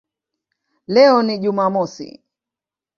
[0.87, 2.23] Leo ni Jumamosi".